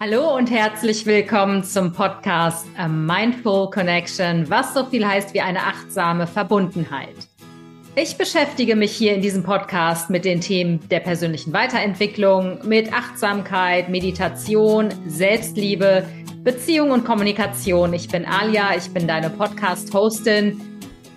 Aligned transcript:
Hallo 0.00 0.36
und 0.36 0.50
herzlich 0.50 1.06
willkommen 1.06 1.62
zum 1.62 1.92
Podcast 1.92 2.66
A 2.76 2.88
Mindful 2.88 3.70
Connection, 3.70 4.48
was 4.50 4.74
so 4.74 4.84
viel 4.84 5.06
heißt 5.06 5.32
wie 5.34 5.40
eine 5.40 5.60
achtsame 5.60 6.26
Verbundenheit. 6.26 7.14
Ich 7.94 8.18
beschäftige 8.18 8.74
mich 8.74 8.90
hier 8.90 9.14
in 9.14 9.22
diesem 9.22 9.44
Podcast 9.44 10.10
mit 10.10 10.24
den 10.24 10.40
Themen 10.40 10.80
der 10.88 10.98
persönlichen 10.98 11.52
Weiterentwicklung, 11.52 12.58
mit 12.66 12.92
Achtsamkeit, 12.92 13.88
Meditation, 13.88 14.88
Selbstliebe, 15.06 16.04
Beziehung 16.42 16.90
und 16.90 17.04
Kommunikation. 17.04 17.92
Ich 17.92 18.08
bin 18.08 18.26
Alia, 18.26 18.76
ich 18.76 18.92
bin 18.92 19.06
deine 19.06 19.30
Podcast-Hostin 19.30 20.60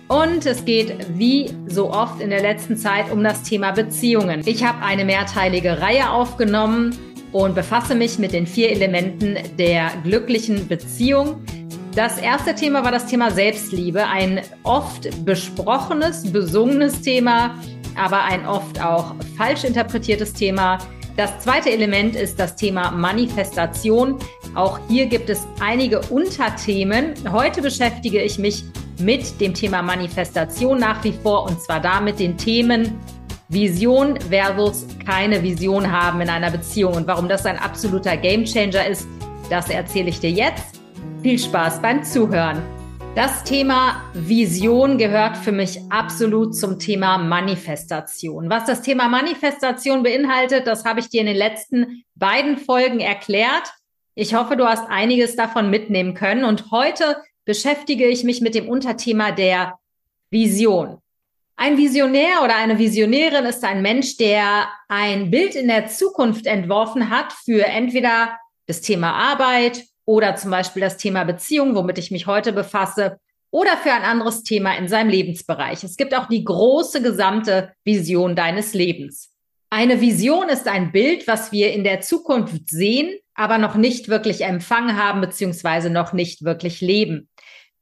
und 0.06 0.46
es 0.46 0.64
geht 0.64 0.94
wie 1.18 1.50
so 1.66 1.90
oft 1.90 2.20
in 2.20 2.30
der 2.30 2.40
letzten 2.40 2.76
Zeit 2.76 3.10
um 3.10 3.22
das 3.24 3.42
Thema 3.42 3.72
Beziehungen. 3.72 4.42
Ich 4.46 4.64
habe 4.64 4.82
eine 4.82 5.04
mehrteilige 5.04 5.82
Reihe 5.82 6.10
aufgenommen 6.10 6.96
und 7.32 7.54
befasse 7.54 7.94
mich 7.94 8.18
mit 8.18 8.32
den 8.32 8.46
vier 8.46 8.70
Elementen 8.70 9.36
der 9.58 9.90
glücklichen 10.02 10.68
Beziehung. 10.68 11.42
Das 11.94 12.18
erste 12.18 12.54
Thema 12.54 12.84
war 12.84 12.92
das 12.92 13.06
Thema 13.06 13.30
Selbstliebe, 13.30 14.06
ein 14.06 14.40
oft 14.62 15.24
besprochenes, 15.24 16.30
besungenes 16.30 17.00
Thema, 17.02 17.56
aber 17.96 18.24
ein 18.24 18.46
oft 18.46 18.80
auch 18.84 19.14
falsch 19.36 19.64
interpretiertes 19.64 20.32
Thema. 20.32 20.78
Das 21.16 21.40
zweite 21.40 21.70
Element 21.70 22.14
ist 22.14 22.38
das 22.38 22.54
Thema 22.54 22.92
Manifestation. 22.92 24.18
Auch 24.54 24.78
hier 24.88 25.06
gibt 25.06 25.28
es 25.28 25.48
einige 25.58 26.00
Unterthemen. 26.02 27.14
Heute 27.32 27.60
beschäftige 27.60 28.22
ich 28.22 28.38
mich 28.38 28.62
mit 29.00 29.40
dem 29.40 29.54
Thema 29.54 29.82
Manifestation 29.82 30.78
nach 30.78 31.02
wie 31.02 31.12
vor 31.12 31.44
und 31.44 31.60
zwar 31.60 31.80
damit 31.80 32.20
den 32.20 32.36
Themen 32.36 33.00
Vision 33.50 34.20
versus 34.20 34.86
keine 35.06 35.42
Vision 35.42 35.90
haben 35.90 36.20
in 36.20 36.28
einer 36.28 36.50
Beziehung 36.50 36.94
und 36.94 37.06
warum 37.06 37.28
das 37.28 37.46
ein 37.46 37.58
absoluter 37.58 38.16
Gamechanger 38.16 38.86
ist, 38.86 39.08
das 39.48 39.70
erzähle 39.70 40.10
ich 40.10 40.20
dir 40.20 40.30
jetzt. 40.30 40.80
Viel 41.22 41.38
Spaß 41.38 41.80
beim 41.80 42.04
Zuhören. 42.04 42.62
Das 43.14 43.44
Thema 43.44 44.02
Vision 44.12 44.98
gehört 44.98 45.38
für 45.38 45.50
mich 45.50 45.80
absolut 45.88 46.54
zum 46.54 46.78
Thema 46.78 47.16
Manifestation. 47.16 48.50
Was 48.50 48.66
das 48.66 48.82
Thema 48.82 49.08
Manifestation 49.08 50.02
beinhaltet, 50.02 50.66
das 50.66 50.84
habe 50.84 51.00
ich 51.00 51.08
dir 51.08 51.22
in 51.22 51.26
den 51.28 51.36
letzten 51.36 52.04
beiden 52.16 52.58
Folgen 52.58 53.00
erklärt. 53.00 53.72
Ich 54.14 54.34
hoffe, 54.34 54.56
du 54.56 54.66
hast 54.66 54.88
einiges 54.90 55.36
davon 55.36 55.70
mitnehmen 55.70 56.12
können. 56.12 56.44
Und 56.44 56.70
heute 56.70 57.16
beschäftige 57.46 58.06
ich 58.06 58.24
mich 58.24 58.42
mit 58.42 58.54
dem 58.54 58.68
Unterthema 58.68 59.32
der 59.32 59.78
Vision. 60.30 60.98
Ein 61.60 61.76
Visionär 61.76 62.44
oder 62.44 62.54
eine 62.54 62.78
Visionärin 62.78 63.44
ist 63.44 63.64
ein 63.64 63.82
Mensch, 63.82 64.16
der 64.16 64.68
ein 64.86 65.28
Bild 65.28 65.56
in 65.56 65.66
der 65.66 65.88
Zukunft 65.88 66.46
entworfen 66.46 67.10
hat 67.10 67.32
für 67.32 67.66
entweder 67.66 68.38
das 68.68 68.80
Thema 68.80 69.12
Arbeit 69.12 69.82
oder 70.04 70.36
zum 70.36 70.52
Beispiel 70.52 70.82
das 70.82 70.98
Thema 70.98 71.24
Beziehung, 71.24 71.74
womit 71.74 71.98
ich 71.98 72.12
mich 72.12 72.28
heute 72.28 72.52
befasse, 72.52 73.18
oder 73.50 73.76
für 73.76 73.92
ein 73.92 74.02
anderes 74.02 74.44
Thema 74.44 74.76
in 74.76 74.86
seinem 74.86 75.10
Lebensbereich. 75.10 75.82
Es 75.82 75.96
gibt 75.96 76.14
auch 76.14 76.28
die 76.28 76.44
große 76.44 77.02
gesamte 77.02 77.72
Vision 77.82 78.36
deines 78.36 78.72
Lebens. 78.72 79.32
Eine 79.68 80.00
Vision 80.00 80.48
ist 80.48 80.68
ein 80.68 80.92
Bild, 80.92 81.26
was 81.26 81.50
wir 81.50 81.72
in 81.72 81.82
der 81.82 82.00
Zukunft 82.02 82.70
sehen, 82.70 83.18
aber 83.34 83.58
noch 83.58 83.74
nicht 83.74 84.08
wirklich 84.08 84.42
empfangen 84.42 84.96
haben, 84.96 85.20
beziehungsweise 85.20 85.90
noch 85.90 86.12
nicht 86.12 86.44
wirklich 86.44 86.80
leben. 86.80 87.28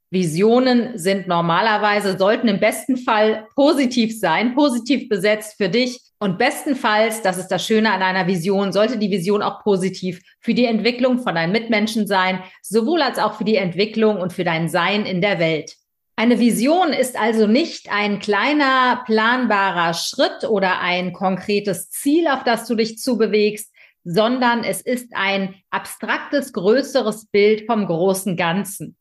Visionen 0.09 0.97
sind 0.97 1.27
normalerweise, 1.27 2.17
sollten 2.17 2.47
im 2.47 2.59
besten 2.59 2.95
Fall 2.97 3.45
positiv 3.55 4.17
sein, 4.17 4.55
positiv 4.55 5.09
besetzt 5.09 5.55
für 5.57 5.67
dich. 5.67 5.99
Und 6.19 6.37
bestenfalls, 6.37 7.21
das 7.21 7.37
ist 7.37 7.49
das 7.49 7.65
Schöne 7.65 7.91
an 7.91 8.01
einer 8.01 8.25
Vision, 8.25 8.71
sollte 8.71 8.97
die 8.97 9.11
Vision 9.11 9.43
auch 9.43 9.63
positiv 9.63 10.21
für 10.39 10.53
die 10.53 10.65
Entwicklung 10.65 11.19
von 11.19 11.35
deinen 11.35 11.51
Mitmenschen 11.51 12.07
sein, 12.07 12.41
sowohl 12.63 13.01
als 13.01 13.19
auch 13.19 13.35
für 13.35 13.43
die 13.43 13.57
Entwicklung 13.57 14.17
und 14.17 14.33
für 14.33 14.43
dein 14.43 14.69
Sein 14.69 15.05
in 15.05 15.21
der 15.21 15.39
Welt. 15.39 15.75
Eine 16.15 16.39
Vision 16.39 16.93
ist 16.93 17.19
also 17.19 17.45
nicht 17.45 17.91
ein 17.91 18.17
kleiner 18.17 19.03
planbarer 19.05 19.93
Schritt 19.93 20.49
oder 20.49 20.79
ein 20.79 21.13
konkretes 21.13 21.91
Ziel, 21.91 22.27
auf 22.27 22.43
das 22.43 22.65
du 22.65 22.73
dich 22.73 22.97
zubewegst, 22.97 23.71
sondern 24.03 24.63
es 24.63 24.81
ist 24.81 25.11
ein 25.13 25.53
abstraktes, 25.69 26.53
größeres 26.53 27.27
Bild 27.27 27.67
vom 27.67 27.85
großen 27.85 28.35
Ganzen. 28.35 28.95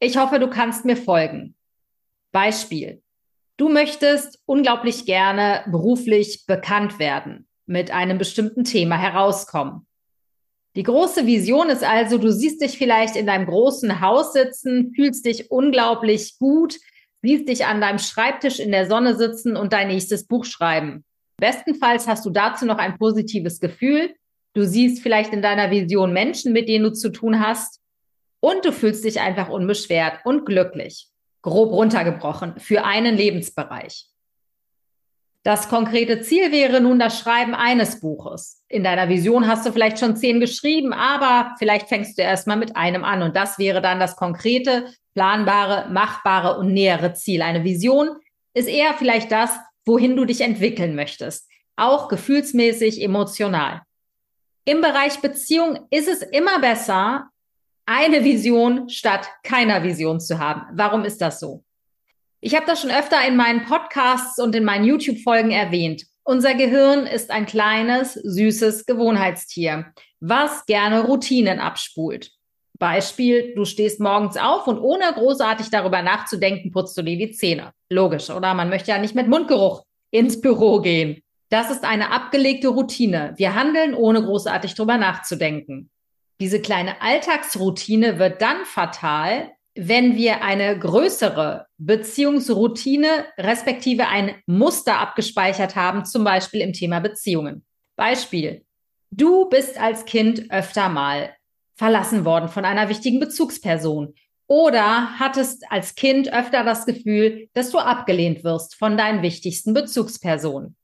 Ich 0.00 0.16
hoffe, 0.16 0.38
du 0.38 0.48
kannst 0.48 0.84
mir 0.84 0.96
folgen. 0.96 1.56
Beispiel. 2.30 3.02
Du 3.56 3.68
möchtest 3.68 4.40
unglaublich 4.46 5.06
gerne 5.06 5.64
beruflich 5.66 6.44
bekannt 6.46 7.00
werden, 7.00 7.48
mit 7.66 7.90
einem 7.90 8.16
bestimmten 8.16 8.62
Thema 8.62 8.96
herauskommen. 8.96 9.86
Die 10.76 10.84
große 10.84 11.26
Vision 11.26 11.68
ist 11.68 11.82
also, 11.82 12.18
du 12.18 12.30
siehst 12.30 12.62
dich 12.62 12.78
vielleicht 12.78 13.16
in 13.16 13.26
deinem 13.26 13.46
großen 13.46 14.00
Haus 14.00 14.32
sitzen, 14.32 14.92
fühlst 14.94 15.24
dich 15.24 15.50
unglaublich 15.50 16.38
gut, 16.38 16.76
siehst 17.22 17.48
dich 17.48 17.66
an 17.66 17.80
deinem 17.80 17.98
Schreibtisch 17.98 18.60
in 18.60 18.70
der 18.70 18.86
Sonne 18.86 19.16
sitzen 19.16 19.56
und 19.56 19.72
dein 19.72 19.88
nächstes 19.88 20.28
Buch 20.28 20.44
schreiben. 20.44 21.04
Bestenfalls 21.38 22.06
hast 22.06 22.24
du 22.24 22.30
dazu 22.30 22.66
noch 22.66 22.78
ein 22.78 22.96
positives 22.98 23.58
Gefühl. 23.58 24.14
Du 24.54 24.64
siehst 24.64 25.02
vielleicht 25.02 25.32
in 25.32 25.42
deiner 25.42 25.72
Vision 25.72 26.12
Menschen, 26.12 26.52
mit 26.52 26.68
denen 26.68 26.84
du 26.84 26.92
zu 26.92 27.10
tun 27.10 27.44
hast 27.44 27.80
und 28.40 28.64
du 28.64 28.72
fühlst 28.72 29.04
dich 29.04 29.20
einfach 29.20 29.48
unbeschwert 29.48 30.20
und 30.24 30.44
glücklich. 30.44 31.08
Grob 31.42 31.72
runtergebrochen 31.72 32.58
für 32.58 32.84
einen 32.84 33.16
Lebensbereich. 33.16 34.06
Das 35.44 35.68
konkrete 35.68 36.20
Ziel 36.20 36.52
wäre 36.52 36.80
nun 36.80 36.98
das 36.98 37.18
Schreiben 37.18 37.54
eines 37.54 38.00
Buches. 38.00 38.64
In 38.68 38.84
deiner 38.84 39.08
Vision 39.08 39.46
hast 39.46 39.64
du 39.64 39.72
vielleicht 39.72 39.98
schon 39.98 40.16
zehn 40.16 40.40
geschrieben, 40.40 40.92
aber 40.92 41.54
vielleicht 41.58 41.88
fängst 41.88 42.18
du 42.18 42.22
erstmal 42.22 42.56
mit 42.56 42.76
einem 42.76 43.04
an. 43.04 43.22
Und 43.22 43.36
das 43.36 43.58
wäre 43.58 43.80
dann 43.80 44.00
das 44.00 44.16
konkrete, 44.16 44.92
planbare, 45.14 45.88
machbare 45.90 46.58
und 46.58 46.74
nähere 46.74 47.14
Ziel. 47.14 47.40
Eine 47.42 47.64
Vision 47.64 48.16
ist 48.52 48.68
eher 48.68 48.94
vielleicht 48.94 49.32
das, 49.32 49.56
wohin 49.86 50.16
du 50.16 50.24
dich 50.24 50.42
entwickeln 50.42 50.94
möchtest. 50.94 51.48
Auch 51.76 52.08
gefühlsmäßig, 52.08 53.02
emotional. 53.02 53.82
Im 54.64 54.82
Bereich 54.82 55.20
Beziehung 55.20 55.86
ist 55.90 56.08
es 56.08 56.20
immer 56.22 56.58
besser, 56.58 57.30
eine 57.88 58.22
Vision 58.22 58.90
statt 58.90 59.28
keiner 59.42 59.82
Vision 59.82 60.20
zu 60.20 60.38
haben. 60.38 60.66
Warum 60.74 61.04
ist 61.04 61.22
das 61.22 61.40
so? 61.40 61.64
Ich 62.40 62.54
habe 62.54 62.66
das 62.66 62.82
schon 62.82 62.90
öfter 62.90 63.26
in 63.26 63.34
meinen 63.34 63.64
Podcasts 63.64 64.38
und 64.38 64.54
in 64.54 64.64
meinen 64.64 64.84
YouTube-Folgen 64.84 65.50
erwähnt. 65.50 66.04
Unser 66.22 66.54
Gehirn 66.54 67.06
ist 67.06 67.30
ein 67.30 67.46
kleines, 67.46 68.12
süßes 68.12 68.84
Gewohnheitstier, 68.84 69.86
was 70.20 70.66
gerne 70.66 71.00
Routinen 71.00 71.60
abspult. 71.60 72.30
Beispiel, 72.78 73.54
du 73.56 73.64
stehst 73.64 74.00
morgens 74.00 74.36
auf 74.36 74.66
und 74.66 74.78
ohne 74.78 75.10
großartig 75.14 75.70
darüber 75.70 76.02
nachzudenken, 76.02 76.70
putzt 76.70 76.96
du 76.98 77.02
dir 77.02 77.16
die 77.16 77.32
Zähne. 77.32 77.72
Logisch, 77.88 78.28
oder? 78.28 78.52
Man 78.52 78.68
möchte 78.68 78.90
ja 78.90 78.98
nicht 78.98 79.14
mit 79.14 79.28
Mundgeruch 79.28 79.82
ins 80.10 80.40
Büro 80.42 80.80
gehen. 80.80 81.22
Das 81.48 81.70
ist 81.70 81.84
eine 81.84 82.12
abgelegte 82.12 82.68
Routine. 82.68 83.32
Wir 83.38 83.54
handeln, 83.54 83.94
ohne 83.94 84.22
großartig 84.22 84.74
darüber 84.74 84.98
nachzudenken. 84.98 85.90
Diese 86.40 86.60
kleine 86.60 87.02
Alltagsroutine 87.02 88.18
wird 88.18 88.40
dann 88.40 88.64
fatal, 88.64 89.50
wenn 89.74 90.16
wir 90.16 90.42
eine 90.42 90.78
größere 90.78 91.66
Beziehungsroutine 91.78 93.26
respektive 93.38 94.08
ein 94.08 94.34
Muster 94.46 94.98
abgespeichert 94.98 95.76
haben, 95.76 96.04
zum 96.04 96.24
Beispiel 96.24 96.60
im 96.60 96.72
Thema 96.72 97.00
Beziehungen. 97.00 97.64
Beispiel. 97.96 98.64
Du 99.10 99.48
bist 99.48 99.80
als 99.80 100.04
Kind 100.04 100.50
öfter 100.50 100.88
mal 100.88 101.34
verlassen 101.76 102.24
worden 102.24 102.48
von 102.48 102.64
einer 102.64 102.88
wichtigen 102.88 103.20
Bezugsperson 103.20 104.14
oder 104.48 105.18
hattest 105.18 105.64
als 105.70 105.94
Kind 105.94 106.32
öfter 106.32 106.64
das 106.64 106.86
Gefühl, 106.86 107.48
dass 107.52 107.70
du 107.70 107.78
abgelehnt 107.78 108.44
wirst 108.44 108.74
von 108.74 108.96
deinen 108.96 109.22
wichtigsten 109.22 109.74
Bezugspersonen. 109.74 110.76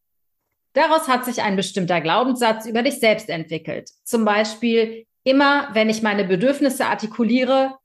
Daraus 0.72 1.08
hat 1.08 1.24
sich 1.24 1.42
ein 1.42 1.56
bestimmter 1.56 2.00
Glaubenssatz 2.00 2.66
über 2.66 2.82
dich 2.82 3.00
selbst 3.00 3.28
entwickelt. 3.28 3.90
Zum 4.04 4.24
Beispiel, 4.24 5.06
Immer 5.24 5.70
wenn 5.72 5.88
ich 5.88 6.02
meine 6.02 6.24
Bedürfnisse 6.24 6.86
artikuliere, 6.86 7.78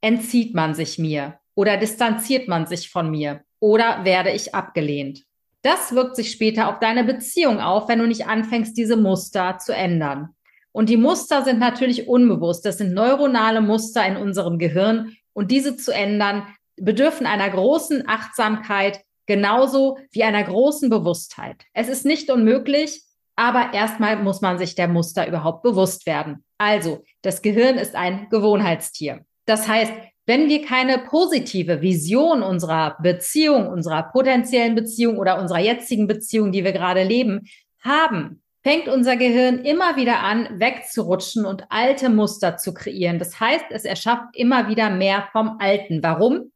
entzieht 0.00 0.54
man 0.54 0.74
sich 0.74 0.98
mir 0.98 1.38
oder 1.54 1.76
distanziert 1.76 2.46
man 2.46 2.66
sich 2.66 2.88
von 2.88 3.10
mir 3.10 3.42
oder 3.60 4.04
werde 4.04 4.30
ich 4.30 4.54
abgelehnt. 4.54 5.24
Das 5.62 5.92
wirkt 5.92 6.14
sich 6.14 6.30
später 6.30 6.68
auf 6.68 6.78
deine 6.78 7.02
Beziehung 7.02 7.60
auf, 7.60 7.88
wenn 7.88 7.98
du 7.98 8.06
nicht 8.06 8.26
anfängst, 8.26 8.76
diese 8.76 8.96
Muster 8.96 9.58
zu 9.58 9.74
ändern. 9.74 10.30
Und 10.70 10.88
die 10.88 10.96
Muster 10.96 11.42
sind 11.42 11.58
natürlich 11.58 12.06
unbewusst. 12.06 12.64
Das 12.64 12.78
sind 12.78 12.94
neuronale 12.94 13.60
Muster 13.60 14.06
in 14.06 14.16
unserem 14.16 14.58
Gehirn. 14.58 15.16
Und 15.32 15.50
diese 15.50 15.76
zu 15.76 15.92
ändern, 15.92 16.46
bedürfen 16.76 17.26
einer 17.26 17.50
großen 17.50 18.08
Achtsamkeit, 18.08 19.00
genauso 19.26 19.98
wie 20.12 20.22
einer 20.22 20.44
großen 20.44 20.88
Bewusstheit. 20.88 21.64
Es 21.74 21.88
ist 21.88 22.04
nicht 22.04 22.30
unmöglich, 22.30 23.02
aber 23.38 23.72
erstmal 23.72 24.16
muss 24.16 24.40
man 24.40 24.58
sich 24.58 24.74
der 24.74 24.88
Muster 24.88 25.28
überhaupt 25.28 25.62
bewusst 25.62 26.06
werden. 26.06 26.44
Also, 26.58 27.04
das 27.22 27.40
Gehirn 27.40 27.76
ist 27.76 27.94
ein 27.94 28.28
Gewohnheitstier. 28.30 29.24
Das 29.46 29.68
heißt, 29.68 29.92
wenn 30.26 30.48
wir 30.48 30.66
keine 30.66 30.98
positive 30.98 31.80
Vision 31.80 32.42
unserer 32.42 32.96
Beziehung, 33.00 33.68
unserer 33.68 34.02
potenziellen 34.02 34.74
Beziehung 34.74 35.18
oder 35.18 35.40
unserer 35.40 35.60
jetzigen 35.60 36.08
Beziehung, 36.08 36.50
die 36.50 36.64
wir 36.64 36.72
gerade 36.72 37.04
leben, 37.04 37.46
haben, 37.80 38.42
fängt 38.64 38.88
unser 38.88 39.16
Gehirn 39.16 39.60
immer 39.60 39.94
wieder 39.94 40.18
an, 40.18 40.58
wegzurutschen 40.58 41.46
und 41.46 41.64
alte 41.68 42.10
Muster 42.10 42.56
zu 42.56 42.74
kreieren. 42.74 43.20
Das 43.20 43.38
heißt, 43.38 43.66
es 43.70 43.84
erschafft 43.84 44.34
immer 44.34 44.68
wieder 44.68 44.90
mehr 44.90 45.28
vom 45.30 45.58
Alten. 45.60 46.02
Warum? 46.02 46.50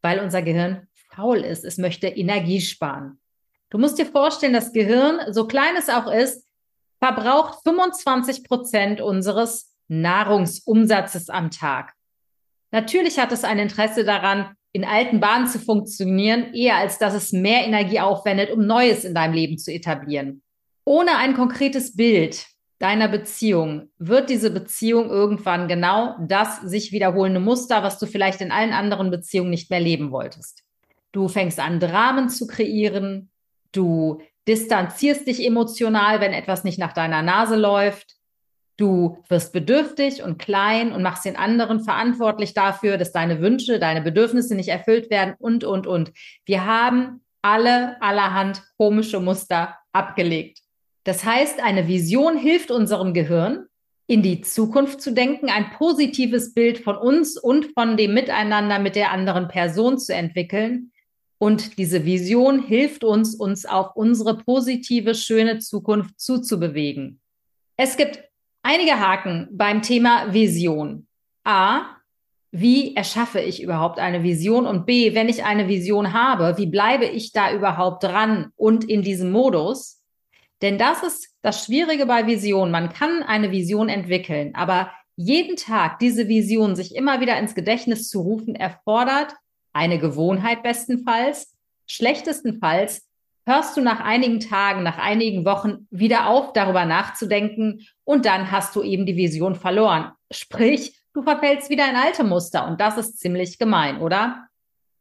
Weil 0.00 0.18
unser 0.18 0.40
Gehirn 0.40 0.88
faul 1.14 1.40
ist. 1.40 1.66
Es 1.66 1.76
möchte 1.76 2.08
Energie 2.08 2.62
sparen. 2.62 3.18
Du 3.72 3.78
musst 3.78 3.96
dir 3.96 4.04
vorstellen, 4.04 4.52
das 4.52 4.74
Gehirn, 4.74 5.32
so 5.32 5.46
klein 5.46 5.76
es 5.78 5.88
auch 5.88 6.12
ist, 6.12 6.46
verbraucht 6.98 7.60
25 7.64 8.44
Prozent 8.44 9.00
unseres 9.00 9.74
Nahrungsumsatzes 9.88 11.30
am 11.30 11.50
Tag. 11.50 11.94
Natürlich 12.70 13.18
hat 13.18 13.32
es 13.32 13.44
ein 13.44 13.58
Interesse 13.58 14.04
daran, 14.04 14.54
in 14.72 14.84
alten 14.84 15.20
Bahnen 15.20 15.46
zu 15.46 15.58
funktionieren, 15.58 16.52
eher 16.52 16.76
als 16.76 16.98
dass 16.98 17.14
es 17.14 17.32
mehr 17.32 17.64
Energie 17.64 17.98
aufwendet, 17.98 18.50
um 18.50 18.66
Neues 18.66 19.04
in 19.04 19.14
deinem 19.14 19.32
Leben 19.32 19.56
zu 19.56 19.72
etablieren. 19.72 20.42
Ohne 20.84 21.16
ein 21.16 21.32
konkretes 21.32 21.96
Bild 21.96 22.44
deiner 22.78 23.08
Beziehung 23.08 23.90
wird 23.96 24.28
diese 24.28 24.50
Beziehung 24.50 25.08
irgendwann 25.08 25.66
genau 25.66 26.16
das 26.20 26.60
sich 26.60 26.92
wiederholende 26.92 27.40
Muster, 27.40 27.82
was 27.82 27.98
du 27.98 28.04
vielleicht 28.04 28.42
in 28.42 28.52
allen 28.52 28.74
anderen 28.74 29.10
Beziehungen 29.10 29.48
nicht 29.48 29.70
mehr 29.70 29.80
leben 29.80 30.10
wolltest. 30.10 30.62
Du 31.12 31.28
fängst 31.28 31.58
an, 31.58 31.80
Dramen 31.80 32.28
zu 32.28 32.46
kreieren, 32.46 33.30
du 33.72 34.20
distanzierst 34.46 35.26
dich 35.26 35.44
emotional, 35.44 36.20
wenn 36.20 36.32
etwas 36.32 36.64
nicht 36.64 36.78
nach 36.78 36.92
deiner 36.92 37.22
Nase 37.22 37.56
läuft, 37.56 38.16
Du 38.78 39.18
wirst 39.28 39.52
bedürftig 39.52 40.22
und 40.22 40.38
klein 40.38 40.92
und 40.92 41.02
machst 41.02 41.24
den 41.24 41.36
anderen 41.36 41.80
verantwortlich 41.80 42.54
dafür, 42.54 42.96
dass 42.96 43.12
deine 43.12 43.40
Wünsche, 43.40 43.78
deine 43.78 44.00
Bedürfnisse 44.00 44.54
nicht 44.54 44.70
erfüllt 44.70 45.10
werden 45.10 45.34
und, 45.38 45.62
und, 45.62 45.86
und. 45.86 46.12
Wir 46.46 46.64
haben 46.64 47.20
alle 47.42 48.00
allerhand 48.00 48.62
komische 48.78 49.20
Muster 49.20 49.76
abgelegt. 49.92 50.60
Das 51.04 51.24
heißt, 51.24 51.62
eine 51.62 51.86
Vision 51.86 52.36
hilft 52.38 52.70
unserem 52.70 53.12
Gehirn, 53.12 53.66
in 54.06 54.22
die 54.22 54.40
Zukunft 54.40 55.00
zu 55.00 55.12
denken, 55.12 55.48
ein 55.50 55.70
positives 55.76 56.54
Bild 56.54 56.78
von 56.78 56.96
uns 56.96 57.38
und 57.38 57.66
von 57.74 57.96
dem 57.96 58.14
Miteinander 58.14 58.78
mit 58.78 58.96
der 58.96 59.10
anderen 59.10 59.48
Person 59.48 59.98
zu 59.98 60.14
entwickeln. 60.14 60.91
Und 61.42 61.76
diese 61.76 62.04
Vision 62.04 62.62
hilft 62.62 63.02
uns, 63.02 63.34
uns 63.34 63.66
auf 63.66 63.96
unsere 63.96 64.38
positive, 64.38 65.16
schöne 65.16 65.58
Zukunft 65.58 66.20
zuzubewegen. 66.20 67.20
Es 67.76 67.96
gibt 67.96 68.22
Einige 68.64 69.00
Haken 69.00 69.48
beim 69.50 69.82
Thema 69.82 70.32
Vision. 70.32 71.08
A, 71.42 71.96
wie 72.52 72.94
erschaffe 72.94 73.40
ich 73.40 73.60
überhaupt 73.60 73.98
eine 73.98 74.22
Vision? 74.22 74.66
Und 74.66 74.86
B, 74.86 75.16
wenn 75.16 75.28
ich 75.28 75.42
eine 75.42 75.66
Vision 75.66 76.12
habe, 76.12 76.56
wie 76.58 76.66
bleibe 76.66 77.06
ich 77.06 77.32
da 77.32 77.52
überhaupt 77.52 78.04
dran 78.04 78.52
und 78.54 78.84
in 78.84 79.02
diesem 79.02 79.32
Modus? 79.32 80.00
Denn 80.62 80.78
das 80.78 81.02
ist 81.02 81.34
das 81.42 81.64
Schwierige 81.64 82.06
bei 82.06 82.28
Vision. 82.28 82.70
Man 82.70 82.92
kann 82.92 83.24
eine 83.24 83.50
Vision 83.50 83.88
entwickeln, 83.88 84.54
aber 84.54 84.92
jeden 85.16 85.56
Tag 85.56 85.98
diese 85.98 86.28
Vision 86.28 86.76
sich 86.76 86.94
immer 86.94 87.20
wieder 87.20 87.36
ins 87.40 87.56
Gedächtnis 87.56 88.08
zu 88.08 88.20
rufen, 88.20 88.54
erfordert 88.54 89.34
eine 89.72 89.98
Gewohnheit 89.98 90.62
bestenfalls, 90.62 91.56
schlechtestenfalls 91.86 93.08
hörst 93.46 93.76
du 93.76 93.80
nach 93.80 94.00
einigen 94.00 94.40
Tagen, 94.40 94.82
nach 94.82 94.98
einigen 94.98 95.44
Wochen 95.44 95.86
wieder 95.90 96.28
auf, 96.28 96.52
darüber 96.52 96.84
nachzudenken 96.84 97.86
und 98.04 98.24
dann 98.24 98.50
hast 98.50 98.76
du 98.76 98.82
eben 98.82 99.06
die 99.06 99.16
Vision 99.16 99.54
verloren. 99.54 100.12
Sprich, 100.30 100.96
du 101.12 101.22
verfällst 101.22 101.70
wieder 101.70 101.88
in 101.88 101.96
alte 101.96 102.24
Muster 102.24 102.66
und 102.66 102.80
das 102.80 102.96
ist 102.96 103.18
ziemlich 103.18 103.58
gemein, 103.58 104.00
oder? 104.00 104.48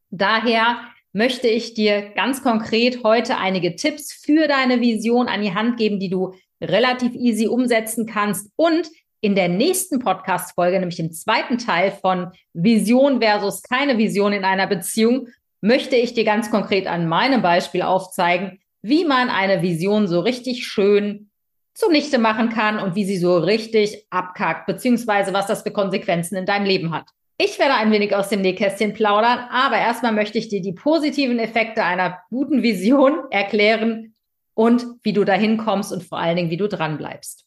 Daher 0.09 0.79
möchte 1.13 1.47
ich 1.47 1.73
dir 1.73 2.09
ganz 2.15 2.41
konkret 2.41 3.03
heute 3.03 3.37
einige 3.37 3.75
Tipps 3.75 4.13
für 4.13 4.47
deine 4.47 4.81
Vision 4.81 5.27
an 5.27 5.41
die 5.41 5.53
Hand 5.53 5.77
geben, 5.77 5.99
die 5.99 6.09
du 6.09 6.33
relativ 6.61 7.15
easy 7.15 7.47
umsetzen 7.47 8.05
kannst 8.05 8.51
und 8.55 8.89
in 9.21 9.35
der 9.35 9.47
nächsten 9.47 9.99
Podcast-Folge, 9.99 10.79
nämlich 10.79 10.99
im 10.99 11.11
zweiten 11.11 11.59
Teil 11.59 11.91
von 11.91 12.31
Vision 12.53 13.21
versus 13.21 13.61
keine 13.61 13.97
Vision 13.97 14.33
in 14.33 14.43
einer 14.43 14.67
Beziehung, 14.67 15.27
möchte 15.61 15.95
ich 15.95 16.13
dir 16.13 16.23
ganz 16.23 16.49
konkret 16.49 16.87
an 16.87 17.07
meinem 17.07 17.43
Beispiel 17.43 17.83
aufzeigen, 17.83 18.59
wie 18.81 19.05
man 19.05 19.29
eine 19.29 19.61
Vision 19.61 20.07
so 20.07 20.19
richtig 20.19 20.65
schön 20.65 21.29
zunichte 21.75 22.17
machen 22.17 22.49
kann 22.49 22.79
und 22.79 22.95
wie 22.95 23.05
sie 23.05 23.17
so 23.17 23.37
richtig 23.37 24.05
abkackt, 24.09 24.65
beziehungsweise 24.65 25.33
was 25.33 25.47
das 25.47 25.61
für 25.61 25.71
Konsequenzen 25.71 26.35
in 26.35 26.45
deinem 26.45 26.65
Leben 26.65 26.91
hat. 26.91 27.05
Ich 27.37 27.57
werde 27.59 27.75
ein 27.75 27.91
wenig 27.91 28.15
aus 28.15 28.29
dem 28.29 28.41
Nähkästchen 28.41 28.93
plaudern, 28.93 29.39
aber 29.51 29.77
erstmal 29.77 30.11
möchte 30.11 30.37
ich 30.37 30.49
dir 30.49 30.61
die 30.61 30.73
positiven 30.73 31.39
Effekte 31.39 31.83
einer 31.83 32.19
guten 32.29 32.61
Vision 32.61 33.19
erklären 33.31 34.15
und 34.53 34.85
wie 35.03 35.13
du 35.13 35.23
dahin 35.23 35.57
kommst 35.57 35.93
und 35.93 36.03
vor 36.03 36.19
allen 36.19 36.35
Dingen, 36.35 36.49
wie 36.49 36.57
du 36.57 36.67
dran 36.67 36.97
bleibst. 36.97 37.45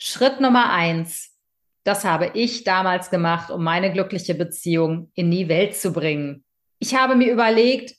Schritt 0.00 0.40
Nummer 0.40 0.72
eins. 0.72 1.36
Das 1.84 2.04
habe 2.04 2.32
ich 2.34 2.64
damals 2.64 3.10
gemacht, 3.10 3.50
um 3.50 3.62
meine 3.62 3.92
glückliche 3.92 4.34
Beziehung 4.34 5.10
in 5.14 5.30
die 5.30 5.48
Welt 5.48 5.76
zu 5.76 5.92
bringen 5.92 6.44
ich 6.80 6.94
habe 6.94 7.14
mir 7.14 7.30
überlegt, 7.30 7.94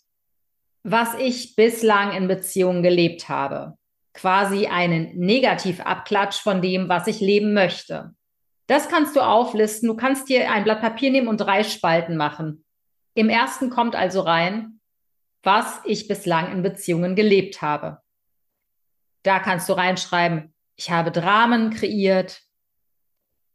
was 0.83 1.13
ich 1.13 1.55
bislang 1.55 2.13
in 2.13 2.27
Beziehungen 2.27 2.83
gelebt 2.83 3.29
habe. 3.29 3.77
Quasi 4.13 4.67
einen 4.67 5.17
Negativabklatsch 5.17 6.41
von 6.41 6.61
dem, 6.61 6.89
was 6.89 7.07
ich 7.07 7.21
leben 7.21 7.53
möchte. 7.53 8.13
Das 8.67 8.89
kannst 8.89 9.15
du 9.15 9.21
auflisten. 9.21 9.87
Du 9.87 9.95
kannst 9.95 10.27
dir 10.27 10.51
ein 10.51 10.63
Blatt 10.63 10.81
Papier 10.81 11.11
nehmen 11.11 11.27
und 11.27 11.37
drei 11.37 11.63
Spalten 11.63 12.17
machen. 12.17 12.65
Im 13.13 13.29
ersten 13.29 13.69
kommt 13.69 13.95
also 13.95 14.21
rein, 14.21 14.79
was 15.43 15.79
ich 15.85 16.07
bislang 16.07 16.51
in 16.51 16.63
Beziehungen 16.63 17.15
gelebt 17.15 17.61
habe. 17.61 17.99
Da 19.23 19.39
kannst 19.39 19.69
du 19.69 19.73
reinschreiben, 19.73 20.50
ich 20.75 20.91
habe 20.91 21.11
Dramen 21.11 21.71
kreiert, 21.71 22.41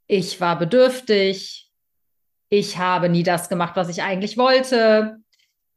ich 0.06 0.40
war 0.40 0.58
bedürftig, 0.58 1.70
ich 2.48 2.78
habe 2.78 3.08
nie 3.08 3.22
das 3.22 3.48
gemacht, 3.48 3.76
was 3.76 3.88
ich 3.88 4.02
eigentlich 4.02 4.36
wollte. 4.36 5.16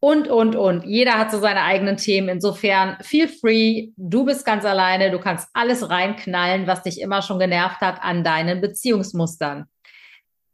Und, 0.01 0.29
und, 0.29 0.55
und. 0.55 0.85
Jeder 0.85 1.17
hat 1.17 1.31
so 1.31 1.39
seine 1.39 1.63
eigenen 1.63 1.97
Themen. 1.97 2.29
Insofern, 2.29 2.97
feel 3.01 3.27
free. 3.27 3.89
Du 3.97 4.23
bist 4.23 4.45
ganz 4.45 4.63
alleine. 4.63 5.11
Du 5.11 5.19
kannst 5.19 5.49
alles 5.53 5.89
reinknallen, 5.89 6.67
was 6.67 6.83
dich 6.83 7.01
immer 7.01 7.21
schon 7.21 7.39
genervt 7.39 7.81
hat 7.81 8.01
an 8.01 8.23
deinen 8.23 8.61
Beziehungsmustern. 8.61 9.65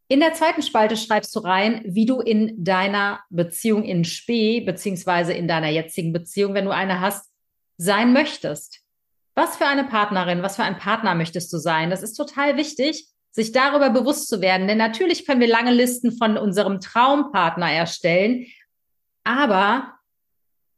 In 0.07 0.19
der 0.19 0.33
zweiten 0.33 0.61
Spalte 0.61 0.97
schreibst 0.97 1.35
du 1.35 1.39
rein, 1.39 1.81
wie 1.85 2.05
du 2.05 2.21
in 2.21 2.63
deiner 2.63 3.21
Beziehung 3.29 3.83
in 3.83 4.03
Spee, 4.03 4.61
beziehungsweise 4.61 5.33
in 5.33 5.47
deiner 5.47 5.69
jetzigen 5.69 6.13
Beziehung, 6.13 6.53
wenn 6.53 6.65
du 6.65 6.71
eine 6.71 7.01
hast, 7.01 7.31
sein 7.77 8.13
möchtest. 8.13 8.84
Was 9.35 9.57
für 9.57 9.67
eine 9.67 9.83
Partnerin, 9.83 10.41
was 10.41 10.55
für 10.55 10.63
ein 10.63 10.77
Partner 10.77 11.13
möchtest 11.13 11.51
du 11.51 11.57
sein? 11.57 11.89
Das 11.89 12.01
ist 12.01 12.13
total 12.13 12.55
wichtig, 12.55 13.07
sich 13.31 13.51
darüber 13.51 13.89
bewusst 13.89 14.29
zu 14.29 14.39
werden. 14.39 14.67
Denn 14.67 14.77
natürlich 14.77 15.27
können 15.27 15.41
wir 15.41 15.47
lange 15.47 15.71
Listen 15.71 16.13
von 16.13 16.37
unserem 16.37 16.79
Traumpartner 16.79 17.69
erstellen. 17.69 18.45
Aber 19.25 19.95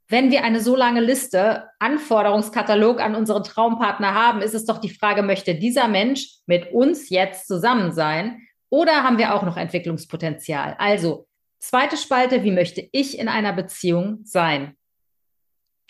wenn 0.10 0.32
wir 0.32 0.44
eine 0.44 0.60
so 0.60 0.76
lange 0.76 1.02
Liste, 1.02 1.70
Anforderungskatalog 1.80 3.00
an 3.00 3.14
unseren 3.14 3.44
Traumpartner 3.44 4.16
haben, 4.16 4.42
ist 4.42 4.56
es 4.56 4.66
doch 4.66 4.80
die 4.80 4.90
Frage, 4.90 5.22
möchte 5.22 5.54
dieser 5.54 5.88
Mensch 5.88 6.40
mit 6.48 6.72
uns 6.72 7.10
jetzt 7.10 7.48
zusammen 7.48 7.92
sein? 7.92 8.42
Oder 8.70 9.04
haben 9.04 9.20
wir 9.20 9.36
auch 9.36 9.44
noch 9.44 9.58
Entwicklungspotenzial? 9.58 10.76
Also, 10.80 11.28
zweite 11.60 11.98
Spalte, 11.98 12.44
wie 12.44 12.52
möchte 12.52 12.88
ich 12.92 13.20
in 13.20 13.28
einer 13.28 13.54
Beziehung 13.54 14.22
sein? 14.24 14.76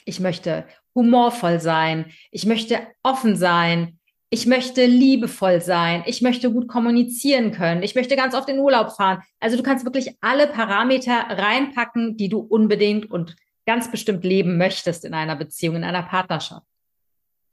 Ich 0.03 0.19
möchte 0.19 0.65
humorvoll 0.97 1.61
sein. 1.61 2.11
Ich 2.31 2.45
möchte 2.45 2.79
offen 3.03 3.37
sein 3.37 3.97
ich 4.29 4.45
möchte 4.45 4.85
liebevoll 4.85 5.61
sein, 5.61 6.03
ich 6.05 6.21
möchte 6.21 6.51
gut 6.51 6.67
kommunizieren 6.67 7.51
können, 7.51 7.81
ich 7.81 7.95
möchte 7.95 8.17
ganz 8.17 8.35
oft 8.35 8.49
in 8.49 8.59
Urlaub 8.59 8.91
fahren. 8.91 9.21
Also 9.39 9.55
du 9.55 9.63
kannst 9.63 9.85
wirklich 9.85 10.17
alle 10.19 10.47
Parameter 10.47 11.13
reinpacken, 11.13 12.17
die 12.17 12.27
du 12.27 12.39
unbedingt 12.39 13.09
und 13.09 13.35
ganz 13.65 13.89
bestimmt 13.89 14.25
leben 14.25 14.57
möchtest 14.57 15.05
in 15.05 15.13
einer 15.13 15.37
Beziehung, 15.37 15.77
in 15.77 15.83
einer 15.85 16.03
Partnerschaft. 16.03 16.65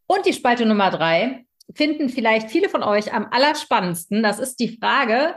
Und 0.06 0.26
die 0.26 0.32
Spalte 0.32 0.66
Nummer 0.66 0.90
drei 0.90 1.46
finden 1.74 2.08
vielleicht 2.08 2.50
viele 2.50 2.68
von 2.68 2.82
euch 2.82 3.12
am 3.12 3.28
allerspannendsten. 3.30 4.22
Das 4.22 4.38
ist 4.38 4.58
die 4.58 4.76
Frage, 4.76 5.36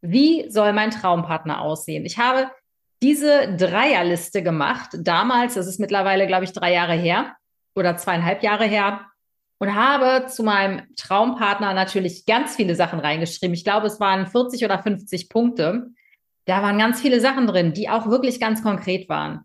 wie 0.00 0.50
soll 0.50 0.72
mein 0.72 0.90
Traumpartner 0.90 1.60
aussehen? 1.60 2.06
Ich 2.06 2.18
habe 2.18 2.50
diese 3.02 3.54
Dreierliste 3.56 4.42
gemacht, 4.42 4.90
damals, 4.98 5.54
das 5.54 5.66
ist 5.66 5.78
mittlerweile, 5.78 6.26
glaube 6.26 6.44
ich, 6.44 6.52
drei 6.52 6.72
Jahre 6.72 6.94
her 6.94 7.36
oder 7.78 7.96
zweieinhalb 7.96 8.42
Jahre 8.42 8.64
her, 8.64 9.08
und 9.58 9.74
habe 9.74 10.26
zu 10.28 10.42
meinem 10.42 10.82
Traumpartner 10.96 11.74
natürlich 11.74 12.26
ganz 12.26 12.56
viele 12.56 12.74
Sachen 12.74 13.00
reingeschrieben. 13.00 13.54
Ich 13.54 13.64
glaube, 13.64 13.88
es 13.88 14.00
waren 14.00 14.26
40 14.26 14.64
oder 14.64 14.80
50 14.82 15.28
Punkte. 15.28 15.88
Da 16.44 16.62
waren 16.62 16.78
ganz 16.78 17.00
viele 17.00 17.20
Sachen 17.20 17.46
drin, 17.46 17.72
die 17.72 17.88
auch 17.88 18.08
wirklich 18.08 18.40
ganz 18.40 18.62
konkret 18.62 19.08
waren. 19.08 19.40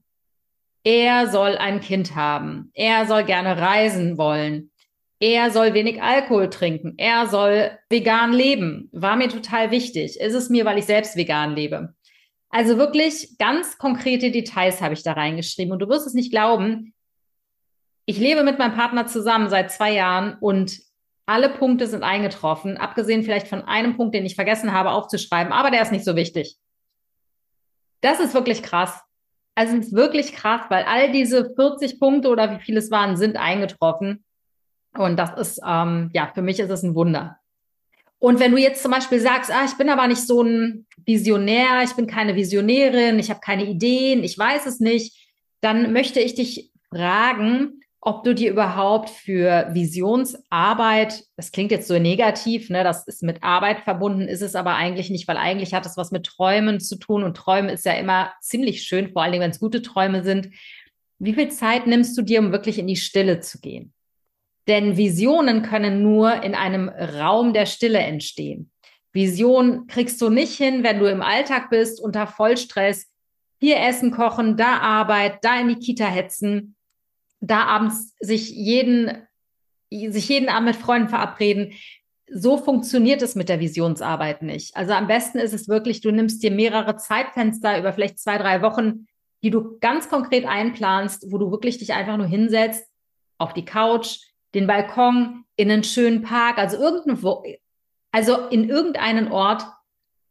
Er 0.83 1.29
soll 1.29 1.57
ein 1.57 1.81
Kind 1.81 2.15
haben. 2.15 2.69
Er 2.73 3.07
soll 3.07 3.23
gerne 3.23 3.57
reisen 3.57 4.17
wollen. 4.17 4.71
Er 5.19 5.51
soll 5.51 5.73
wenig 5.73 6.01
Alkohol 6.03 6.49
trinken. 6.49 6.93
Er 6.97 7.27
soll 7.27 7.71
vegan 7.89 8.33
leben. 8.33 8.89
War 8.91 9.15
mir 9.15 9.29
total 9.29 9.71
wichtig. 9.71 10.19
Ist 10.19 10.33
es 10.33 10.49
mir, 10.49 10.65
weil 10.65 10.77
ich 10.77 10.85
selbst 10.85 11.15
vegan 11.15 11.55
lebe. 11.55 11.95
Also 12.49 12.77
wirklich 12.77 13.37
ganz 13.39 13.77
konkrete 13.77 14.29
Details 14.29 14.81
habe 14.81 14.93
ich 14.93 15.01
da 15.01 15.13
reingeschrieben. 15.13 15.71
Und 15.71 15.79
du 15.79 15.87
wirst 15.87 16.05
es 16.05 16.13
nicht 16.13 16.31
glauben, 16.31 16.93
ich 18.05 18.17
lebe 18.17 18.43
mit 18.43 18.59
meinem 18.59 18.73
Partner 18.73 19.07
zusammen 19.07 19.49
seit 19.49 19.71
zwei 19.71 19.93
Jahren 19.93 20.37
und 20.39 20.79
Alle 21.25 21.49
Punkte 21.49 21.87
sind 21.87 22.03
eingetroffen, 22.03 22.75
abgesehen 22.75 23.23
vielleicht 23.23 23.47
von 23.47 23.61
einem 23.61 23.95
Punkt, 23.95 24.13
den 24.13 24.25
ich 24.25 24.35
vergessen 24.35 24.73
habe 24.73 24.91
aufzuschreiben, 24.91 25.53
aber 25.53 25.71
der 25.71 25.81
ist 25.81 25.93
nicht 25.93 26.03
so 26.03 26.17
wichtig. 26.17 26.57
Das 28.01 28.19
ist 28.19 28.33
wirklich 28.33 28.61
krass. 28.61 29.01
Also 29.55 29.77
es 29.77 29.87
ist 29.87 29.93
wirklich 29.93 30.33
krass, 30.33 30.65
weil 30.69 30.83
all 30.83 31.13
diese 31.13 31.53
40 31.55 31.97
Punkte 31.97 32.27
oder 32.27 32.51
wie 32.51 32.61
viele 32.61 32.79
es 32.79 32.91
waren, 32.91 33.15
sind 33.15 33.37
eingetroffen. 33.37 34.25
Und 34.97 35.17
das 35.17 35.31
ist, 35.39 35.61
ähm, 35.65 36.09
ja, 36.13 36.29
für 36.33 36.41
mich 36.41 36.59
ist 36.59 36.69
es 36.69 36.83
ein 36.83 36.95
Wunder. 36.95 37.37
Und 38.19 38.39
wenn 38.39 38.51
du 38.51 38.57
jetzt 38.57 38.81
zum 38.81 38.91
Beispiel 38.91 39.19
sagst, 39.19 39.51
ah, 39.51 39.63
ich 39.65 39.77
bin 39.77 39.89
aber 39.89 40.07
nicht 40.07 40.25
so 40.27 40.41
ein 40.41 40.87
Visionär, 41.05 41.83
ich 41.83 41.93
bin 41.93 42.07
keine 42.07 42.35
Visionärin, 42.35 43.19
ich 43.19 43.29
habe 43.29 43.39
keine 43.39 43.65
Ideen, 43.65 44.23
ich 44.23 44.37
weiß 44.37 44.65
es 44.65 44.79
nicht, 44.79 45.15
dann 45.61 45.93
möchte 45.93 46.19
ich 46.19 46.35
dich 46.35 46.71
fragen, 46.89 47.82
ob 48.05 48.25
du 48.25 48.35
dir 48.35 48.51
überhaupt 48.51 49.09
für 49.09 49.69
Visionsarbeit, 49.71 51.23
das 51.37 51.53
klingt 51.53 51.71
jetzt 51.71 51.87
so 51.87 51.97
negativ, 51.97 52.69
ne, 52.69 52.83
das 52.83 53.07
ist 53.07 53.23
mit 53.23 53.41
Arbeit 53.43 53.79
verbunden, 53.79 54.27
ist 54.27 54.41
es 54.41 54.55
aber 54.55 54.75
eigentlich 54.75 55.09
nicht, 55.09 55.25
weil 55.29 55.37
eigentlich 55.37 55.73
hat 55.73 55.85
es 55.85 55.95
was 55.95 56.11
mit 56.11 56.25
Träumen 56.25 56.81
zu 56.81 56.97
tun 56.97 57.23
und 57.23 57.37
Träumen 57.37 57.69
ist 57.69 57.85
ja 57.85 57.93
immer 57.93 58.33
ziemlich 58.41 58.83
schön, 58.83 59.13
vor 59.13 59.23
allen 59.23 59.31
Dingen, 59.31 59.43
wenn 59.43 59.51
es 59.51 59.59
gute 59.61 59.81
Träume 59.81 60.21
sind. 60.21 60.49
Wie 61.17 61.33
viel 61.33 61.49
Zeit 61.49 61.87
nimmst 61.87 62.17
du 62.17 62.23
dir, 62.23 62.39
um 62.39 62.51
wirklich 62.51 62.77
in 62.77 62.87
die 62.87 62.97
Stille 62.97 63.39
zu 63.39 63.61
gehen? 63.61 63.93
Denn 64.67 64.97
Visionen 64.97 65.61
können 65.61 66.03
nur 66.03 66.43
in 66.43 66.55
einem 66.55 66.89
Raum 66.89 67.53
der 67.53 67.65
Stille 67.65 67.99
entstehen. 67.99 68.69
Vision 69.13 69.87
kriegst 69.87 70.21
du 70.21 70.29
nicht 70.29 70.57
hin, 70.57 70.83
wenn 70.83 70.99
du 70.99 71.09
im 71.09 71.21
Alltag 71.21 71.69
bist, 71.69 72.01
unter 72.01 72.27
Vollstress, 72.27 73.07
hier 73.61 73.79
Essen 73.79 74.11
kochen, 74.11 74.57
da 74.57 74.79
Arbeit, 74.79 75.37
da 75.41 75.57
in 75.61 75.69
die 75.69 75.79
Kita 75.79 76.05
hetzen 76.05 76.75
da 77.43 77.65
abends 77.65 78.15
sich 78.19 78.49
jeden, 78.51 79.27
sich 79.89 80.29
jeden 80.29 80.49
Abend 80.49 80.67
mit 80.67 80.75
Freunden 80.77 81.09
verabreden. 81.09 81.73
So 82.31 82.57
funktioniert 82.57 83.21
es 83.21 83.35
mit 83.35 83.49
der 83.49 83.59
Visionsarbeit 83.59 84.41
nicht. 84.41 84.75
Also 84.77 84.93
am 84.93 85.07
besten 85.07 85.39
ist 85.39 85.53
es 85.53 85.67
wirklich, 85.67 85.99
du 85.99 86.11
nimmst 86.11 86.41
dir 86.41 86.51
mehrere 86.51 86.95
Zeitfenster 86.95 87.77
über 87.77 87.91
vielleicht 87.91 88.17
zwei, 88.19 88.37
drei 88.37 88.61
Wochen, 88.61 89.07
die 89.43 89.49
du 89.49 89.77
ganz 89.79 90.07
konkret 90.07 90.45
einplanst, 90.45 91.31
wo 91.31 91.37
du 91.37 91.51
wirklich 91.51 91.79
dich 91.79 91.93
einfach 91.93 92.15
nur 92.15 92.27
hinsetzt, 92.27 92.87
auf 93.37 93.53
die 93.53 93.65
Couch, 93.65 94.19
den 94.55 94.65
Balkon, 94.65 95.43
in 95.57 95.69
einen 95.69 95.83
schönen 95.83 96.21
Park, 96.21 96.57
also 96.57 96.77
irgendwo, 96.77 97.43
also 98.11 98.47
in 98.47 98.69
irgendeinen 98.69 99.31
Ort, 99.31 99.65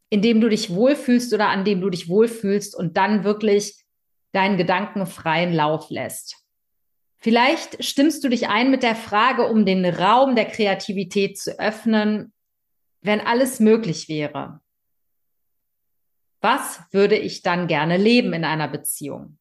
in 0.09 0.23
dem 0.23 0.41
du 0.41 0.49
dich 0.49 0.73
wohlfühlst 0.73 1.31
oder 1.31 1.49
an 1.49 1.63
dem 1.63 1.79
du 1.79 1.91
dich 1.91 2.09
wohlfühlst 2.09 2.75
und 2.75 2.97
dann 2.97 3.23
wirklich 3.23 3.83
deinen 4.31 4.57
Gedanken 4.57 5.05
freien 5.05 5.53
Lauf 5.53 5.91
lässt. 5.91 6.42
Vielleicht 7.23 7.81
stimmst 7.81 8.21
du 8.25 8.27
dich 8.27 8.49
ein 8.49 8.69
mit 8.69 8.83
der 8.83 8.97
Frage, 8.97 9.47
um 9.47 9.65
den 9.65 9.85
Raum 9.85 10.35
der 10.35 10.43
Kreativität 10.43 11.39
zu 11.39 11.57
öffnen, 11.57 12.33
wenn 12.99 13.21
alles 13.21 13.61
möglich 13.61 14.09
wäre. 14.09 14.59
Was 16.41 16.81
würde 16.91 17.15
ich 17.15 17.41
dann 17.41 17.67
gerne 17.67 17.95
leben 17.95 18.33
in 18.33 18.43
einer 18.43 18.67
Beziehung? 18.67 19.37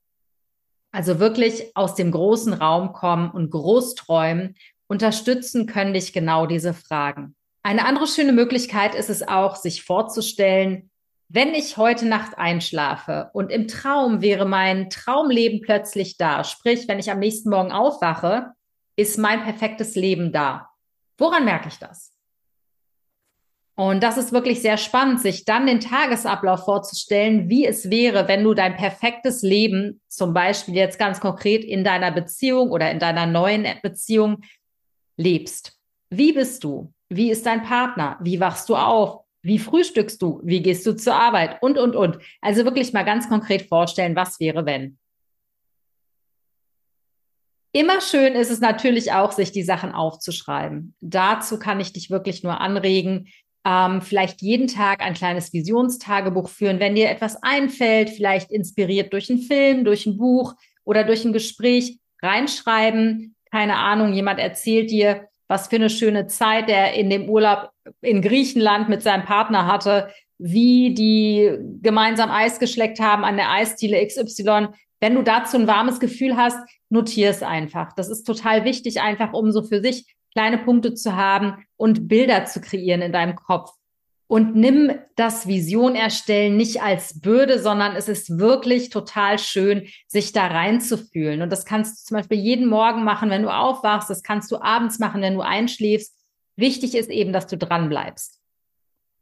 Also 0.92 1.18
wirklich 1.18 1.76
aus 1.76 1.96
dem 1.96 2.12
großen 2.12 2.52
Raum 2.52 2.92
kommen 2.92 3.32
und 3.32 3.50
groß 3.50 3.96
träumen. 3.96 4.54
Unterstützen 4.86 5.66
können 5.66 5.92
dich 5.92 6.12
genau 6.12 6.46
diese 6.46 6.74
Fragen. 6.74 7.34
Eine 7.64 7.84
andere 7.84 8.06
schöne 8.06 8.32
Möglichkeit 8.32 8.94
ist 8.94 9.10
es 9.10 9.26
auch, 9.26 9.56
sich 9.56 9.82
vorzustellen, 9.82 10.91
wenn 11.34 11.54
ich 11.54 11.78
heute 11.78 12.06
Nacht 12.06 12.36
einschlafe 12.36 13.30
und 13.32 13.50
im 13.50 13.66
Traum 13.66 14.20
wäre 14.20 14.44
mein 14.44 14.90
Traumleben 14.90 15.62
plötzlich 15.62 16.18
da, 16.18 16.44
sprich, 16.44 16.86
wenn 16.88 16.98
ich 16.98 17.10
am 17.10 17.20
nächsten 17.20 17.48
Morgen 17.48 17.72
aufwache, 17.72 18.52
ist 18.96 19.18
mein 19.18 19.42
perfektes 19.42 19.94
Leben 19.94 20.30
da. 20.30 20.68
Woran 21.16 21.46
merke 21.46 21.68
ich 21.68 21.78
das? 21.78 22.12
Und 23.74 24.02
das 24.02 24.18
ist 24.18 24.32
wirklich 24.32 24.60
sehr 24.60 24.76
spannend, 24.76 25.22
sich 25.22 25.46
dann 25.46 25.66
den 25.66 25.80
Tagesablauf 25.80 26.66
vorzustellen, 26.66 27.48
wie 27.48 27.64
es 27.64 27.90
wäre, 27.90 28.28
wenn 28.28 28.44
du 28.44 28.52
dein 28.52 28.76
perfektes 28.76 29.40
Leben, 29.40 30.02
zum 30.08 30.34
Beispiel 30.34 30.74
jetzt 30.74 30.98
ganz 30.98 31.18
konkret 31.18 31.64
in 31.64 31.82
deiner 31.82 32.10
Beziehung 32.10 32.70
oder 32.70 32.90
in 32.90 32.98
deiner 32.98 33.24
neuen 33.24 33.66
Beziehung 33.82 34.42
lebst. 35.16 35.78
Wie 36.10 36.34
bist 36.34 36.62
du? 36.62 36.92
Wie 37.08 37.30
ist 37.30 37.46
dein 37.46 37.62
Partner? 37.62 38.18
Wie 38.20 38.38
wachst 38.38 38.68
du 38.68 38.76
auf? 38.76 39.21
Wie 39.42 39.58
frühstückst 39.58 40.22
du? 40.22 40.40
Wie 40.44 40.62
gehst 40.62 40.86
du 40.86 40.94
zur 40.94 41.14
Arbeit? 41.14 41.60
Und, 41.62 41.78
und, 41.78 41.96
und. 41.96 42.18
Also 42.40 42.64
wirklich 42.64 42.92
mal 42.92 43.04
ganz 43.04 43.28
konkret 43.28 43.62
vorstellen, 43.62 44.16
was 44.16 44.38
wäre, 44.38 44.64
wenn. 44.66 44.98
Immer 47.74 48.00
schön 48.00 48.34
ist 48.34 48.50
es 48.50 48.60
natürlich 48.60 49.12
auch, 49.12 49.32
sich 49.32 49.50
die 49.50 49.62
Sachen 49.62 49.92
aufzuschreiben. 49.92 50.94
Dazu 51.00 51.58
kann 51.58 51.80
ich 51.80 51.92
dich 51.92 52.10
wirklich 52.10 52.42
nur 52.42 52.60
anregen, 52.60 53.28
ähm, 53.64 54.02
vielleicht 54.02 54.42
jeden 54.42 54.66
Tag 54.66 55.00
ein 55.00 55.14
kleines 55.14 55.52
Visionstagebuch 55.52 56.48
führen, 56.48 56.80
wenn 56.80 56.94
dir 56.94 57.08
etwas 57.08 57.42
einfällt, 57.42 58.10
vielleicht 58.10 58.50
inspiriert 58.50 59.12
durch 59.12 59.30
einen 59.30 59.40
Film, 59.40 59.84
durch 59.84 60.04
ein 60.06 60.18
Buch 60.18 60.54
oder 60.84 61.04
durch 61.04 61.24
ein 61.24 61.32
Gespräch, 61.32 61.98
reinschreiben. 62.20 63.34
Keine 63.50 63.76
Ahnung, 63.76 64.12
jemand 64.12 64.38
erzählt 64.38 64.90
dir, 64.90 65.28
was 65.52 65.68
für 65.68 65.76
eine 65.76 65.90
schöne 65.90 66.28
Zeit 66.28 66.70
er 66.70 66.94
in 66.94 67.10
dem 67.10 67.28
Urlaub 67.28 67.72
in 68.00 68.22
Griechenland 68.22 68.88
mit 68.88 69.02
seinem 69.02 69.26
Partner 69.26 69.66
hatte, 69.66 70.08
wie 70.38 70.94
die 70.94 71.58
gemeinsam 71.82 72.30
Eis 72.30 72.58
geschleckt 72.58 73.00
haben 73.00 73.22
an 73.22 73.36
der 73.36 73.50
Eisdiele 73.50 74.04
XY. 74.06 74.68
Wenn 74.98 75.14
du 75.14 75.22
dazu 75.22 75.58
ein 75.58 75.66
warmes 75.66 76.00
Gefühl 76.00 76.38
hast, 76.38 76.56
notier 76.88 77.28
es 77.28 77.42
einfach. 77.42 77.92
Das 77.92 78.08
ist 78.08 78.24
total 78.24 78.64
wichtig, 78.64 79.02
einfach 79.02 79.34
um 79.34 79.52
so 79.52 79.62
für 79.62 79.82
sich 79.82 80.06
kleine 80.32 80.56
Punkte 80.56 80.94
zu 80.94 81.16
haben 81.16 81.66
und 81.76 82.08
Bilder 82.08 82.46
zu 82.46 82.62
kreieren 82.62 83.02
in 83.02 83.12
deinem 83.12 83.36
Kopf. 83.36 83.72
Und 84.32 84.56
nimm 84.56 84.90
das 85.14 85.46
Vision 85.46 85.94
erstellen 85.94 86.56
nicht 86.56 86.80
als 86.80 87.20
Bürde, 87.20 87.58
sondern 87.58 87.94
es 87.96 88.08
ist 88.08 88.38
wirklich 88.38 88.88
total 88.88 89.38
schön, 89.38 89.88
sich 90.06 90.32
da 90.32 90.46
reinzufühlen. 90.46 91.42
Und 91.42 91.52
das 91.52 91.66
kannst 91.66 92.00
du 92.00 92.06
zum 92.06 92.16
Beispiel 92.16 92.38
jeden 92.38 92.66
Morgen 92.66 93.04
machen, 93.04 93.28
wenn 93.28 93.42
du 93.42 93.54
aufwachst. 93.54 94.08
Das 94.08 94.22
kannst 94.22 94.50
du 94.50 94.56
abends 94.56 94.98
machen, 94.98 95.20
wenn 95.20 95.34
du 95.34 95.42
einschläfst. 95.42 96.16
Wichtig 96.56 96.94
ist 96.94 97.10
eben, 97.10 97.34
dass 97.34 97.46
du 97.46 97.58
dran 97.58 97.90
bleibst. 97.90 98.40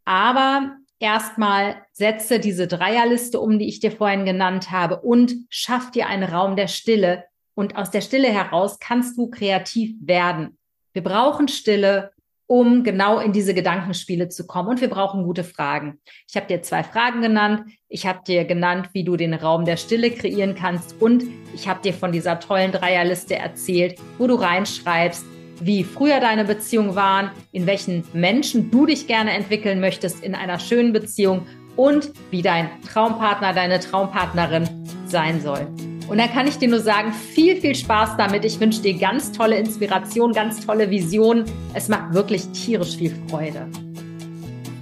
Aber 0.04 0.76
erstmal 1.00 1.84
setze 1.90 2.38
diese 2.38 2.68
Dreierliste 2.68 3.40
um, 3.40 3.58
die 3.58 3.66
ich 3.66 3.80
dir 3.80 3.90
vorhin 3.90 4.24
genannt 4.24 4.70
habe 4.70 5.00
und 5.00 5.34
schaff 5.48 5.90
dir 5.90 6.06
einen 6.06 6.22
Raum 6.22 6.54
der 6.54 6.68
Stille. 6.68 7.24
Und 7.56 7.74
aus 7.74 7.90
der 7.90 8.02
Stille 8.02 8.28
heraus 8.28 8.78
kannst 8.78 9.18
du 9.18 9.28
kreativ 9.28 9.96
werden. 10.00 10.56
Wir 10.92 11.02
brauchen 11.02 11.48
Stille, 11.48 12.12
um 12.50 12.82
genau 12.82 13.20
in 13.20 13.30
diese 13.30 13.54
Gedankenspiele 13.54 14.28
zu 14.28 14.44
kommen. 14.44 14.70
Und 14.70 14.80
wir 14.80 14.90
brauchen 14.90 15.22
gute 15.22 15.44
Fragen. 15.44 16.00
Ich 16.28 16.34
habe 16.34 16.48
dir 16.48 16.62
zwei 16.62 16.82
Fragen 16.82 17.22
genannt. 17.22 17.62
Ich 17.88 18.08
habe 18.08 18.22
dir 18.26 18.44
genannt, 18.44 18.88
wie 18.92 19.04
du 19.04 19.16
den 19.16 19.34
Raum 19.34 19.64
der 19.64 19.76
Stille 19.76 20.10
kreieren 20.10 20.56
kannst. 20.56 21.00
Und 21.00 21.22
ich 21.54 21.68
habe 21.68 21.80
dir 21.80 21.94
von 21.94 22.10
dieser 22.10 22.40
tollen 22.40 22.72
Dreierliste 22.72 23.36
erzählt, 23.36 24.00
wo 24.18 24.26
du 24.26 24.34
reinschreibst, 24.34 25.24
wie 25.60 25.84
früher 25.84 26.18
deine 26.18 26.44
Beziehungen 26.44 26.96
waren, 26.96 27.30
in 27.52 27.66
welchen 27.66 28.02
Menschen 28.14 28.68
du 28.72 28.84
dich 28.84 29.06
gerne 29.06 29.30
entwickeln 29.30 29.78
möchtest 29.78 30.24
in 30.24 30.34
einer 30.34 30.58
schönen 30.58 30.92
Beziehung 30.92 31.46
und 31.76 32.10
wie 32.32 32.42
dein 32.42 32.68
Traumpartner, 32.82 33.52
deine 33.52 33.78
Traumpartnerin 33.78 34.68
sein 35.06 35.40
soll. 35.40 35.68
Und 36.10 36.18
da 36.18 36.26
kann 36.26 36.48
ich 36.48 36.58
dir 36.58 36.68
nur 36.68 36.80
sagen, 36.80 37.12
viel, 37.12 37.60
viel 37.60 37.76
Spaß 37.76 38.16
damit. 38.16 38.44
Ich 38.44 38.58
wünsche 38.58 38.82
dir 38.82 38.94
ganz 38.94 39.30
tolle 39.30 39.56
Inspiration, 39.56 40.32
ganz 40.32 40.66
tolle 40.66 40.90
Visionen. 40.90 41.44
Es 41.72 41.86
macht 41.86 42.12
wirklich 42.12 42.48
tierisch 42.48 42.96
viel 42.96 43.14
Freude. 43.28 43.68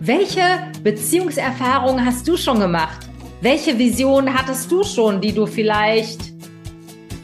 Welche 0.00 0.40
Beziehungserfahrungen 0.82 2.02
hast 2.02 2.26
du 2.26 2.38
schon 2.38 2.60
gemacht? 2.60 3.10
Welche 3.42 3.78
Visionen 3.78 4.32
hattest 4.32 4.72
du 4.72 4.82
schon, 4.82 5.20
die 5.20 5.34
du 5.34 5.44
vielleicht 5.44 6.32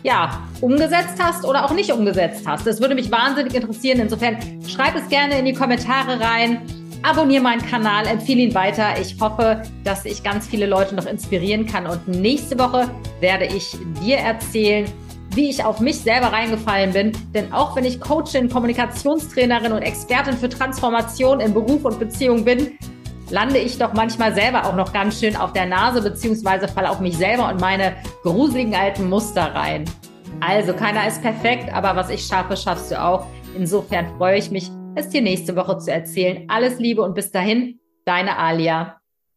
ja, 0.02 0.42
umgesetzt 0.61 1.16
hast 1.18 1.46
oder 1.46 1.64
auch 1.64 1.73
nicht 1.73 1.90
umgesetzt 1.90 2.42
hast? 2.46 2.66
Das 2.66 2.82
würde 2.82 2.94
mich 2.94 3.11
wahnsinnig 3.11 3.54
interessieren. 3.54 4.00
Insofern 4.00 4.37
schreib 4.68 4.96
es 4.96 5.08
gerne 5.08 5.38
in 5.38 5.46
die 5.46 5.54
Kommentare 5.54 6.20
rein 6.20 6.61
abonniere 7.04 7.42
meinen 7.42 7.62
Kanal, 7.62 8.06
empfehle 8.06 8.40
ihn 8.40 8.54
weiter. 8.54 8.99
Ich 9.00 9.20
hoffe, 9.20 9.62
dass 9.84 10.04
ich 10.04 10.23
ganz 10.23 10.46
viele 10.46 10.66
Leute 10.66 10.94
noch 10.94 11.06
inspirieren 11.06 11.66
kann. 11.66 11.87
Und 11.87 12.08
nächste 12.08 12.58
Woche 12.58 12.90
werde 13.20 13.44
ich 13.44 13.76
dir 14.02 14.16
erzählen, 14.16 14.90
wie 15.34 15.50
ich 15.50 15.64
auf 15.64 15.80
mich 15.80 16.00
selber 16.00 16.28
reingefallen 16.28 16.92
bin. 16.92 17.12
Denn 17.34 17.52
auch 17.52 17.76
wenn 17.76 17.84
ich 17.84 18.00
Coachin, 18.00 18.49
Kommunikationstrainerin 18.49 19.73
und 19.73 19.82
Expertin 19.82 20.37
für 20.37 20.49
Transformation 20.49 21.40
in 21.40 21.52
Beruf 21.52 21.84
und 21.84 21.99
Beziehung 21.99 22.44
bin, 22.44 22.78
lande 23.30 23.58
ich 23.58 23.78
doch 23.78 23.92
manchmal 23.92 24.34
selber 24.34 24.64
auch 24.66 24.76
noch 24.76 24.92
ganz 24.92 25.20
schön 25.20 25.37
auf 25.37 25.52
der 25.52 25.66
Nase, 25.66 26.00
beziehungsweise 26.02 26.68
falle 26.68 26.90
auf 26.90 27.00
mich 27.00 27.16
selber 27.16 27.49
und 27.49 27.61
meine 27.61 27.94
gruseligen 28.23 28.75
alten 28.75 29.08
Muster 29.08 29.54
rein. 29.54 29.84
Also, 30.40 30.73
keiner 30.73 31.06
ist 31.06 31.23
perfekt, 31.23 31.73
aber 31.73 31.96
was 31.96 32.11
ich 32.11 32.25
schaffe, 32.25 32.56
schaffst 32.56 32.90
du 32.90 33.02
auch. 33.02 33.26
Insofern 33.56 34.06
freue 34.18 34.38
ich 34.38 34.50
mich 34.50 34.70
es 34.96 35.08
dir 35.08 35.22
nächste 35.22 35.56
Woche 35.56 35.78
zu 35.78 35.92
erzählen. 35.92 36.44
Alles 36.48 36.78
Liebe 36.78 37.02
und 37.02 37.14
bis 37.14 37.30
dahin, 37.30 37.80
deine 38.04 38.38
Alia. 38.38 39.00